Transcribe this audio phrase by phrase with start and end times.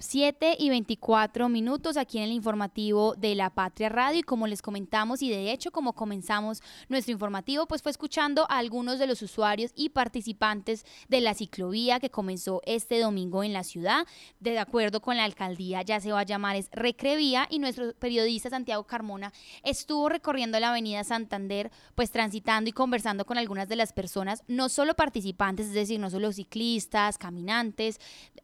[0.00, 4.62] 7 y 24 minutos aquí en el informativo de la Patria Radio y como les
[4.62, 9.22] comentamos y de hecho como comenzamos nuestro informativo pues fue escuchando a algunos de los
[9.22, 14.06] usuarios y participantes de la ciclovía que comenzó este domingo en la ciudad.
[14.40, 18.84] De acuerdo con la alcaldía ya se va a llamar Recrevía y nuestro periodista Santiago
[18.84, 24.44] Carmona estuvo recorriendo la avenida Santander pues transitando y conversando con algunas de las personas,
[24.48, 28.00] no solo participantes, es decir, no solo ciclistas, caminantes,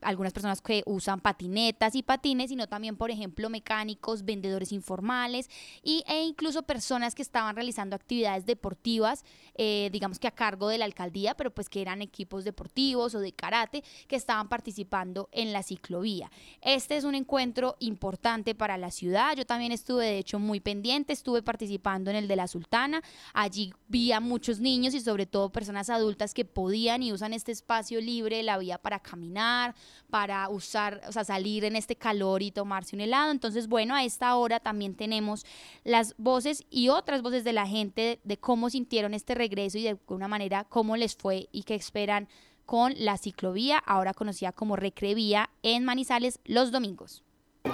[0.00, 5.48] algunas personas que usan patinetas y patines, sino también, por ejemplo, mecánicos, vendedores informales
[5.84, 10.78] y, e incluso personas que estaban realizando actividades deportivas, eh, digamos que a cargo de
[10.78, 15.52] la alcaldía, pero pues que eran equipos deportivos o de karate que estaban participando en
[15.52, 16.28] la ciclovía.
[16.60, 19.36] Este es un encuentro importante para la ciudad.
[19.36, 23.00] Yo también estuve, de hecho, muy pendiente, estuve participando en el de la Sultana.
[23.32, 27.52] Allí vi a muchos niños y sobre todo personas adultas que podían y usan este
[27.52, 29.76] espacio libre, la vía para caminar,
[30.10, 33.30] para usar, o sea, salir en este calor y tomarse un helado.
[33.30, 35.44] Entonces, bueno, a esta hora también tenemos
[35.84, 39.90] las voces y otras voces de la gente de cómo sintieron este regreso y de
[39.90, 42.28] alguna manera cómo les fue y qué esperan
[42.66, 47.22] con la ciclovía, ahora conocida como Recrevía, en Manizales los domingos.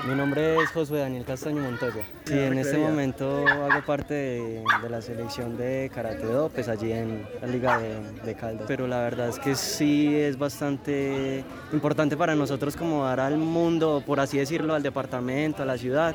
[0.06, 2.04] Mi nombre es Josué Daniel Castaño Montoya.
[2.24, 7.26] Sí, en este momento hago parte de, la selección de Karate Do, pues allí en
[7.40, 8.66] la Liga de, de Caldas.
[8.66, 14.02] Pero la verdad es que sí es bastante importante para nosotros como dar al mundo,
[14.04, 16.14] por así decirlo, al departamento, a la ciudad,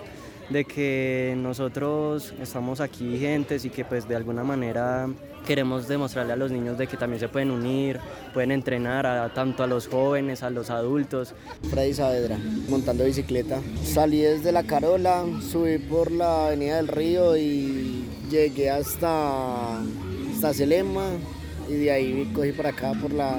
[0.50, 5.08] de que nosotros estamos aquí vigentes y que pues de alguna manera
[5.46, 8.00] queremos demostrarle a los niños de que también se pueden unir,
[8.34, 11.34] pueden entrenar a, tanto a los jóvenes, a los adultos.
[11.70, 13.60] Freddy Saavedra, montando bicicleta.
[13.84, 21.08] Salí desde La Carola, subí por la Avenida del Río y llegué hasta, hasta Selema
[21.68, 23.38] y de ahí cogí para acá por la,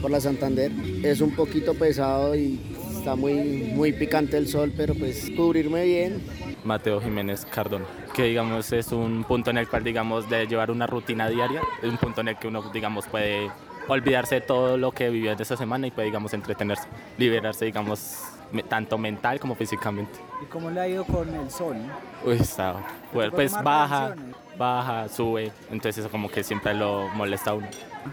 [0.00, 0.72] por la Santander.
[1.02, 2.60] Es un poquito pesado y
[2.98, 3.34] está muy,
[3.74, 6.20] muy picante el sol, pero pues cubrirme bien.
[6.64, 10.86] Mateo Jiménez Cardón, que digamos es un punto en el cual digamos de llevar una
[10.86, 13.50] rutina diaria, es un punto en el que uno digamos puede
[13.86, 18.37] olvidarse de todo lo que vivió de esa semana y puede digamos entretenerse, liberarse digamos
[18.68, 20.18] tanto mental como físicamente.
[20.42, 21.76] ¿Y cómo le ha ido con el sol?
[22.24, 22.76] Uy, está,
[23.12, 24.14] pues, pues baja,
[24.56, 27.68] baja, sube, entonces eso como que siempre lo molesta a uno.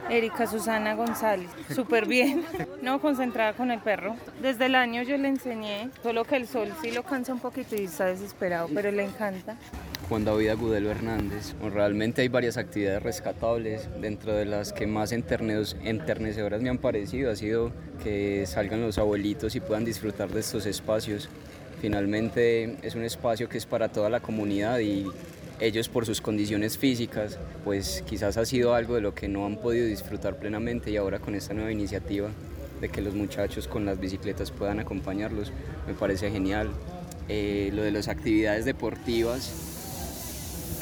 [0.09, 2.45] Erika Susana González, súper bien,
[2.81, 4.15] no concentrada con el perro.
[4.41, 7.75] Desde el año yo le enseñé, solo que el sol sí lo cansa un poquito
[7.75, 9.55] y está desesperado, pero le encanta.
[10.07, 11.55] Juan David Agudelo Hernández.
[11.73, 17.35] Realmente hay varias actividades rescatables, dentro de las que más enternecedoras me han parecido ha
[17.35, 17.71] sido
[18.03, 21.27] que salgan los abuelitos y puedan disfrutar de estos espacios.
[21.81, 25.07] Finalmente es un espacio que es para toda la comunidad y
[25.59, 29.57] ellos por sus condiciones físicas, pues quizás ha sido algo de lo que no han
[29.57, 32.29] podido disfrutar plenamente y ahora con esta nueva iniciativa
[32.79, 35.51] de que los muchachos con las bicicletas puedan acompañarlos,
[35.87, 36.69] me parece genial.
[37.27, 39.74] Eh, lo de las actividades deportivas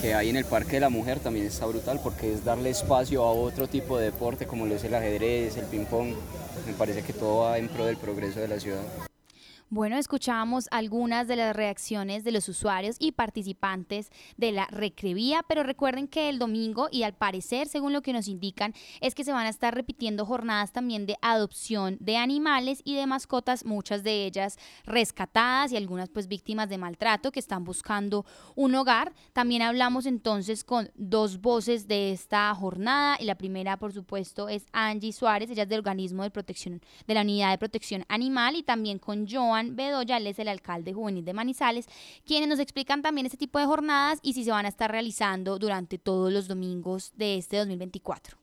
[0.03, 3.23] que hay en el Parque de la Mujer también está brutal porque es darle espacio
[3.23, 6.13] a otro tipo de deporte como lo es el ajedrez, el ping pong.
[6.67, 8.83] Me parece que todo va en pro del progreso de la ciudad.
[9.73, 15.63] Bueno, escuchábamos algunas de las reacciones de los usuarios y participantes de la Recrevía, pero
[15.63, 19.31] recuerden que el domingo y al parecer, según lo que nos indican, es que se
[19.31, 24.27] van a estar repitiendo jornadas también de adopción de animales y de mascotas, muchas de
[24.27, 29.11] ellas rescatadas y algunas pues víctimas de maltrato que están buscando un hogar.
[29.33, 34.67] También hablamos entonces con dos voces de esta jornada y la primera, por supuesto, es
[34.71, 38.61] Angie Suárez, ella es del organismo de protección de la unidad de protección animal y
[38.61, 41.87] también con Joan Bedoya, él es el alcalde juvenil de Manizales,
[42.25, 45.57] quienes nos explican también este tipo de jornadas y si se van a estar realizando
[45.59, 48.37] durante todos los domingos de este 2024.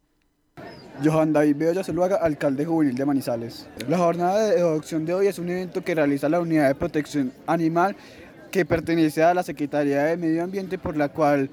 [1.02, 3.66] Johan David Bedoya Zuluaga, alcalde juvenil de Manizales.
[3.88, 7.32] La jornada de adopción de hoy es un evento que realiza la Unidad de Protección
[7.46, 7.96] Animal
[8.50, 11.48] que pertenece a la Secretaría de Medio Ambiente por la cual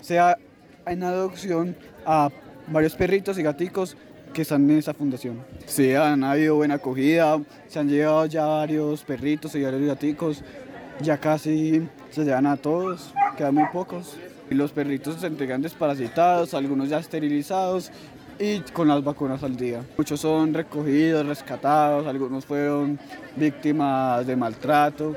[0.00, 0.38] se da
[0.86, 2.30] en adopción a
[2.68, 3.96] varios perritos y gaticos
[4.34, 5.38] que están en esa fundación.
[5.64, 10.42] Sí, han habido buena acogida, se han llevado ya varios perritos y varios gaticos,
[11.00, 14.16] ya casi se llevan a todos, quedan muy pocos.
[14.50, 17.90] Y los perritos se entregan desparasitados, algunos ya esterilizados
[18.38, 19.80] y con las vacunas al día.
[19.96, 22.98] Muchos son recogidos, rescatados, algunos fueron
[23.36, 25.14] víctimas de maltrato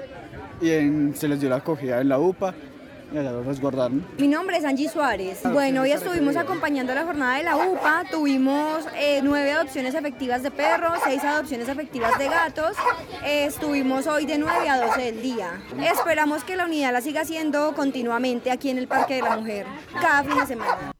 [0.61, 0.67] y
[1.13, 2.53] se les dio la acogida en la UPA
[4.17, 5.39] mi nombre es Angie Suárez.
[5.45, 8.03] Ah, bueno, hoy estuvimos acompañando la jornada de la UPA.
[8.11, 12.75] Tuvimos eh, nueve adopciones efectivas de perros, seis adopciones efectivas de gatos.
[13.23, 15.61] Eh, estuvimos hoy de 9 a 12 del día.
[15.81, 19.65] Esperamos que la unidad la siga haciendo continuamente aquí en el Parque de la Mujer,
[20.01, 20.96] cada fin de semana.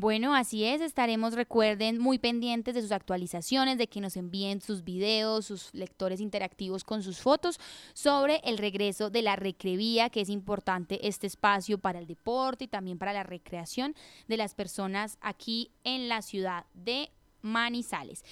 [0.00, 4.84] Bueno, así es, estaremos, recuerden, muy pendientes de sus actualizaciones, de que nos envíen sus
[4.84, 7.58] videos, sus lectores interactivos con sus fotos
[7.94, 12.68] sobre el regreso de la recrevía, que es importante este espacio para el deporte y
[12.68, 13.96] también para la recreación
[14.28, 17.10] de las personas aquí en la ciudad de
[17.42, 18.24] Manizales.